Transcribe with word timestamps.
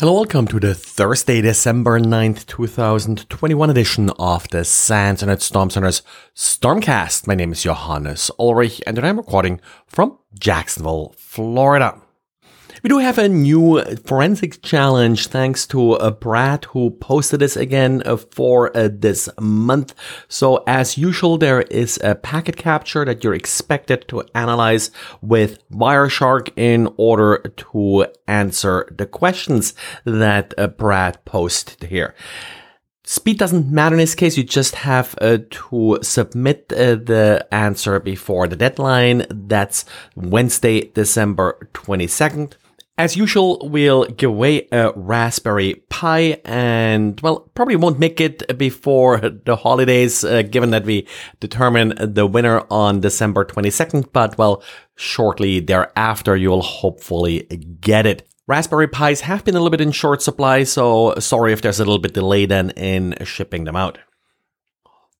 Hello, 0.00 0.12
welcome 0.12 0.46
to 0.46 0.60
the 0.60 0.76
Thursday, 0.76 1.40
December 1.40 1.98
9th, 1.98 2.46
2021 2.46 3.68
edition 3.68 4.10
of 4.10 4.48
the 4.50 4.64
SANS 4.64 5.22
Internet 5.22 5.42
Storm 5.42 5.70
Center's 5.70 6.02
Stormcast. 6.36 7.26
My 7.26 7.34
name 7.34 7.50
is 7.50 7.64
Johannes 7.64 8.30
Ulrich 8.38 8.80
and 8.86 8.96
I'm 8.96 9.16
recording 9.16 9.60
from 9.88 10.16
Jacksonville, 10.38 11.16
Florida. 11.18 12.00
We 12.82 12.88
do 12.88 12.98
have 12.98 13.18
a 13.18 13.28
new 13.28 13.82
forensics 14.04 14.58
challenge 14.58 15.26
thanks 15.26 15.66
to 15.68 15.94
uh, 15.94 16.12
Brad 16.12 16.66
who 16.66 16.90
posted 16.90 17.40
this 17.40 17.56
again 17.56 18.02
uh, 18.06 18.16
for 18.16 18.76
uh, 18.76 18.88
this 18.92 19.28
month. 19.40 19.94
So 20.28 20.62
as 20.66 20.96
usual, 20.96 21.38
there 21.38 21.62
is 21.62 21.98
a 22.04 22.14
packet 22.14 22.56
capture 22.56 23.04
that 23.04 23.24
you're 23.24 23.34
expected 23.34 24.06
to 24.08 24.22
analyze 24.34 24.92
with 25.20 25.58
Wireshark 25.70 26.50
in 26.56 26.88
order 26.96 27.38
to 27.38 28.06
answer 28.28 28.88
the 28.96 29.06
questions 29.06 29.74
that 30.04 30.54
uh, 30.56 30.68
Brad 30.68 31.24
posted 31.24 31.90
here. 31.90 32.14
Speed 33.02 33.38
doesn't 33.38 33.72
matter 33.72 33.94
in 33.94 34.00
this 34.00 34.14
case. 34.14 34.36
You 34.36 34.44
just 34.44 34.74
have 34.76 35.16
uh, 35.20 35.38
to 35.50 35.98
submit 36.02 36.72
uh, 36.72 36.94
the 36.94 37.48
answer 37.50 37.98
before 37.98 38.46
the 38.46 38.54
deadline. 38.54 39.26
That's 39.30 39.84
Wednesday, 40.14 40.90
December 40.90 41.68
22nd. 41.72 42.52
As 42.98 43.16
usual, 43.16 43.60
we'll 43.62 44.06
give 44.06 44.30
away 44.30 44.66
a 44.72 44.90
Raspberry 44.96 45.74
Pi 45.88 46.40
and, 46.44 47.20
well, 47.20 47.48
probably 47.54 47.76
won't 47.76 48.00
make 48.00 48.20
it 48.20 48.58
before 48.58 49.20
the 49.20 49.54
holidays, 49.54 50.24
uh, 50.24 50.42
given 50.42 50.70
that 50.70 50.84
we 50.84 51.06
determine 51.38 51.94
the 51.96 52.26
winner 52.26 52.64
on 52.72 53.00
December 53.00 53.44
22nd, 53.44 54.12
but, 54.12 54.36
well, 54.36 54.64
shortly 54.96 55.60
thereafter, 55.60 56.34
you'll 56.34 56.60
hopefully 56.60 57.44
get 57.80 58.04
it. 58.04 58.28
Raspberry 58.48 58.88
Pis 58.88 59.20
have 59.20 59.44
been 59.44 59.54
a 59.54 59.58
little 59.58 59.70
bit 59.70 59.80
in 59.80 59.92
short 59.92 60.20
supply, 60.20 60.64
so 60.64 61.14
sorry 61.20 61.52
if 61.52 61.62
there's 61.62 61.78
a 61.78 61.84
little 61.84 62.00
bit 62.00 62.14
delay 62.14 62.46
then 62.46 62.70
in 62.70 63.14
shipping 63.22 63.62
them 63.62 63.76
out. 63.76 63.98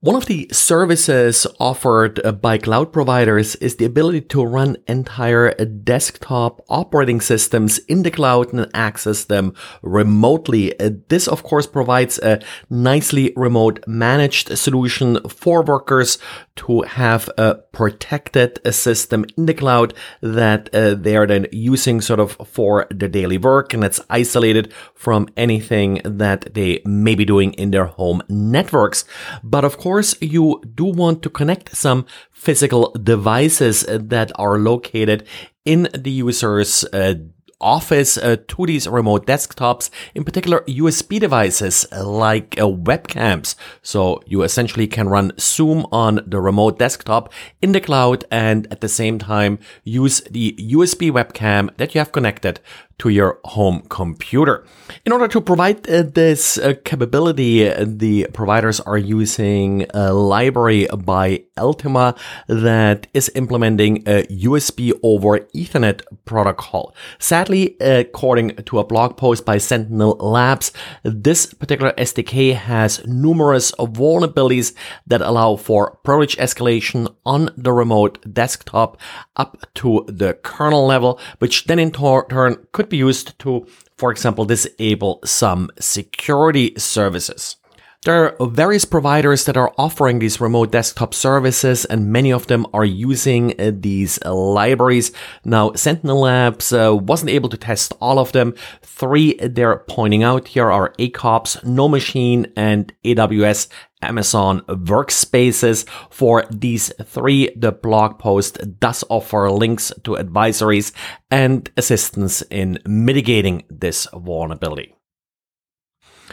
One 0.00 0.14
of 0.14 0.26
the 0.26 0.48
services 0.52 1.44
offered 1.58 2.24
uh, 2.24 2.30
by 2.30 2.58
cloud 2.58 2.92
providers 2.92 3.56
is 3.56 3.76
the 3.76 3.84
ability 3.84 4.20
to 4.28 4.44
run 4.44 4.76
entire 4.86 5.52
desktop 5.54 6.64
operating 6.68 7.20
systems 7.20 7.78
in 7.88 8.04
the 8.04 8.12
cloud 8.12 8.52
and 8.52 8.70
access 8.74 9.24
them 9.24 9.54
remotely. 9.82 10.78
Uh, 10.78 10.90
this, 11.08 11.26
of 11.26 11.42
course, 11.42 11.66
provides 11.66 12.20
a 12.20 12.40
nicely 12.70 13.32
remote 13.34 13.82
managed 13.88 14.56
solution 14.56 15.18
for 15.28 15.62
workers 15.62 16.18
to 16.54 16.82
have 16.82 17.28
a 17.36 17.56
protected 17.72 18.60
uh, 18.64 18.70
system 18.70 19.24
in 19.36 19.46
the 19.46 19.54
cloud 19.54 19.94
that 20.20 20.72
uh, 20.72 20.94
they 20.94 21.16
are 21.16 21.26
then 21.26 21.48
using 21.50 22.00
sort 22.00 22.20
of 22.20 22.36
for 22.46 22.86
the 22.90 23.08
daily 23.08 23.38
work 23.38 23.74
and 23.74 23.82
it's 23.82 24.00
isolated 24.10 24.72
from 24.94 25.28
anything 25.36 26.00
that 26.04 26.54
they 26.54 26.80
may 26.84 27.16
be 27.16 27.24
doing 27.24 27.52
in 27.54 27.72
their 27.72 27.86
home 27.86 28.22
networks. 28.28 29.04
But 29.42 29.64
of 29.64 29.76
course, 29.76 29.87
course, 29.88 30.14
you 30.20 30.60
do 30.74 30.84
want 30.84 31.22
to 31.22 31.30
connect 31.30 31.74
some 31.74 32.04
physical 32.30 32.92
devices 33.02 33.86
that 33.88 34.30
are 34.34 34.58
located 34.58 35.26
in 35.64 35.88
the 35.94 36.10
user's 36.10 36.84
uh, 36.92 37.14
office 37.58 38.18
uh, 38.18 38.36
to 38.48 38.66
these 38.66 38.86
remote 38.86 39.26
desktops, 39.26 39.88
in 40.14 40.24
particular 40.24 40.60
USB 40.68 41.18
devices 41.18 41.86
like 41.92 42.58
uh, 42.58 42.64
webcams. 42.64 43.54
So 43.82 44.20
you 44.26 44.42
essentially 44.42 44.86
can 44.86 45.08
run 45.08 45.32
Zoom 45.38 45.86
on 45.90 46.20
the 46.26 46.40
remote 46.40 46.78
desktop 46.78 47.32
in 47.62 47.72
the 47.72 47.80
cloud 47.80 48.26
and 48.30 48.68
at 48.70 48.82
the 48.82 48.88
same 48.88 49.18
time 49.18 49.58
use 49.84 50.20
the 50.30 50.54
USB 50.76 51.10
webcam 51.10 51.74
that 51.78 51.94
you 51.94 51.98
have 51.98 52.12
connected 52.12 52.60
to 52.98 53.08
your 53.08 53.38
home 53.44 53.82
computer. 53.88 54.64
In 55.04 55.12
order 55.12 55.28
to 55.28 55.40
provide 55.40 55.88
uh, 55.88 56.02
this 56.02 56.58
uh, 56.58 56.74
capability, 56.84 57.68
uh, 57.68 57.84
the 57.86 58.26
providers 58.32 58.80
are 58.80 58.98
using 58.98 59.86
a 59.94 60.12
library 60.12 60.88
by 60.98 61.44
Eltima 61.56 62.16
that 62.48 63.06
is 63.14 63.30
implementing 63.34 63.98
a 64.06 64.24
USB 64.24 64.92
over 65.02 65.40
Ethernet 65.54 66.02
protocol. 66.24 66.94
Sadly, 67.18 67.76
according 67.80 68.56
to 68.56 68.78
a 68.78 68.84
blog 68.84 69.16
post 69.16 69.44
by 69.44 69.58
Sentinel 69.58 70.16
Labs, 70.18 70.72
this 71.02 71.52
particular 71.54 71.92
SDK 71.92 72.54
has 72.54 73.04
numerous 73.06 73.72
vulnerabilities 73.72 74.74
that 75.06 75.20
allow 75.20 75.56
for 75.56 75.98
privilege 76.02 76.36
escalation 76.36 77.14
on 77.24 77.50
the 77.56 77.72
remote 77.72 78.18
desktop 78.32 78.98
up 79.36 79.56
to 79.74 80.04
the 80.08 80.34
kernel 80.34 80.86
level, 80.86 81.20
which 81.38 81.64
then 81.64 81.78
in 81.78 81.90
turn 81.92 82.66
could 82.72 82.87
be 82.88 82.96
used 82.96 83.38
to, 83.40 83.66
for 83.96 84.10
example, 84.10 84.44
disable 84.44 85.20
some 85.24 85.70
security 85.78 86.74
services. 86.76 87.56
There 88.04 88.40
are 88.40 88.46
various 88.48 88.84
providers 88.84 89.44
that 89.46 89.56
are 89.56 89.74
offering 89.76 90.20
these 90.20 90.40
remote 90.40 90.70
desktop 90.70 91.12
services, 91.12 91.84
and 91.84 92.12
many 92.12 92.32
of 92.32 92.46
them 92.46 92.64
are 92.72 92.84
using 92.84 93.60
uh, 93.60 93.72
these 93.74 94.20
uh, 94.24 94.32
libraries. 94.32 95.10
Now, 95.44 95.72
Sentinel 95.72 96.20
Labs 96.20 96.72
uh, 96.72 96.94
wasn't 96.94 97.32
able 97.32 97.48
to 97.48 97.56
test 97.56 97.92
all 98.00 98.20
of 98.20 98.30
them. 98.30 98.54
Three 98.82 99.34
they're 99.34 99.84
pointing 99.88 100.22
out 100.22 100.46
here 100.46 100.70
are 100.70 100.94
Accops, 101.00 101.60
NoMachine, 101.64 102.52
and 102.56 102.92
AWS 103.04 103.66
Amazon 104.02 104.60
workspaces. 104.68 105.88
For 106.10 106.44
these 106.50 106.92
three, 107.04 107.50
the 107.56 107.72
blog 107.72 108.18
post 108.18 108.78
does 108.80 109.04
offer 109.08 109.50
links 109.50 109.92
to 110.04 110.12
advisories 110.12 110.92
and 111.30 111.70
assistance 111.76 112.42
in 112.50 112.78
mitigating 112.86 113.64
this 113.68 114.06
vulnerability. 114.12 114.94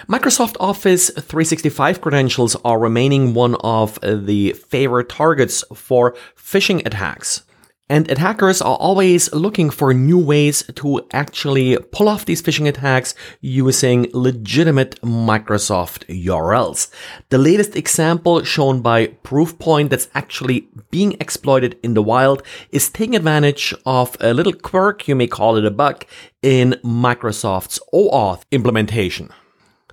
Microsoft 0.10 0.58
Office 0.60 1.10
365 1.10 2.02
credentials 2.02 2.56
are 2.66 2.78
remaining 2.78 3.34
one 3.34 3.56
of 3.62 3.98
the 4.02 4.52
favorite 4.52 5.10
targets 5.10 5.64
for 5.74 6.16
phishing 6.38 6.86
attacks. 6.86 7.44
And 7.88 8.10
attackers 8.10 8.64
are 8.64 8.78
always 8.78 9.32
looking 9.32 9.70
for 9.70 9.94
new 9.94 10.18
ways 10.18 10.64
to 10.74 11.06
actually 11.14 11.78
pull 11.92 12.10
off 12.10 12.26
these 12.26 12.42
phishing 12.42 12.68
attacks 12.68 13.14
using 13.42 14.08
legitimate 14.12 15.00
Microsoft 15.04 16.04
URLs. 16.08 16.90
The 17.30 17.38
latest 17.38 17.76
example 17.76 18.44
shown 18.44 18.82
by 18.82 19.08
Proofpoint 19.24 19.90
that's 19.90 20.10
actually 20.16 20.68
being 20.90 21.16
exploited 21.20 21.78
in 21.84 21.94
the 21.94 22.02
wild 22.02 22.42
is 22.72 22.90
taking 22.90 23.16
advantage 23.16 23.72
of 23.86 24.18
a 24.20 24.34
little 24.34 24.54
quirk, 24.54 25.08
you 25.08 25.16
may 25.16 25.28
call 25.28 25.56
it 25.56 25.64
a 25.64 25.70
bug, 25.70 26.06
in 26.42 26.80
Microsoft's 26.84 27.80
OAuth 27.94 28.42
implementation. 28.52 29.30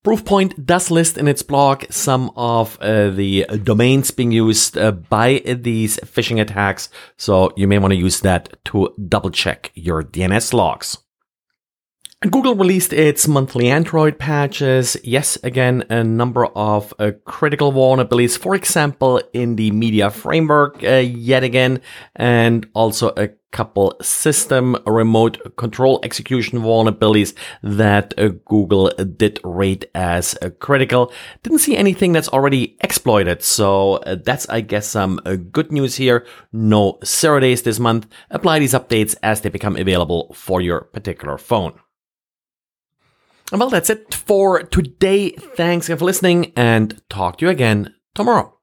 Proofpoint 0.04 0.66
does 0.66 0.90
list 0.90 1.16
in 1.16 1.26
its 1.26 1.42
blog 1.42 1.84
some 1.88 2.30
of 2.36 2.78
uh, 2.80 3.08
the 3.08 3.46
domains 3.62 4.10
being 4.10 4.32
used 4.32 4.76
uh, 4.76 4.92
by 4.92 5.40
these 5.46 5.96
phishing 6.00 6.42
attacks, 6.42 6.90
so 7.16 7.54
you 7.56 7.66
may 7.66 7.78
want 7.78 7.92
to 7.92 7.98
use 7.98 8.20
that 8.20 8.62
to 8.66 8.94
double 9.08 9.30
check 9.30 9.72
your 9.74 10.02
DNS 10.02 10.52
logs. 10.52 10.98
Google 12.30 12.54
released 12.54 12.92
its 12.92 13.28
monthly 13.28 13.70
Android 13.70 14.18
patches. 14.18 14.96
Yes, 15.04 15.36
again, 15.42 15.84
a 15.90 16.02
number 16.02 16.46
of 16.46 16.94
uh, 16.98 17.12
critical 17.26 17.72
vulnerabilities, 17.72 18.38
for 18.38 18.54
example, 18.54 19.20
in 19.34 19.56
the 19.56 19.70
media 19.70 20.10
framework, 20.10 20.82
uh, 20.82 20.96
yet 20.96 21.44
again, 21.44 21.80
and 22.16 22.66
also 22.74 23.12
a 23.16 23.28
couple 23.54 23.96
system 24.02 24.76
remote 24.84 25.56
control 25.56 26.00
execution 26.02 26.58
vulnerabilities 26.58 27.34
that 27.62 28.12
uh, 28.18 28.28
Google 28.44 28.90
did 29.16 29.40
rate 29.44 29.84
as 29.94 30.36
uh, 30.42 30.50
critical. 30.58 31.12
Didn't 31.42 31.60
see 31.60 31.76
anything 31.76 32.12
that's 32.12 32.28
already 32.28 32.76
exploited. 32.80 33.42
So 33.42 33.94
uh, 33.98 34.16
that's, 34.16 34.48
I 34.48 34.60
guess, 34.60 34.88
some 34.88 35.20
good 35.52 35.70
news 35.70 35.94
here. 35.96 36.26
No 36.52 36.98
zero 37.04 37.40
days 37.40 37.62
this 37.62 37.78
month. 37.78 38.08
Apply 38.30 38.58
these 38.58 38.74
updates 38.74 39.14
as 39.22 39.40
they 39.40 39.50
become 39.50 39.76
available 39.76 40.34
for 40.34 40.60
your 40.60 40.80
particular 40.80 41.38
phone. 41.38 41.78
Well, 43.52 43.70
that's 43.70 43.90
it 43.90 44.12
for 44.12 44.62
today. 44.64 45.30
Thanks 45.30 45.86
again 45.86 45.98
for 45.98 46.04
listening 46.04 46.52
and 46.56 47.00
talk 47.08 47.38
to 47.38 47.46
you 47.46 47.50
again 47.50 47.94
tomorrow. 48.14 48.53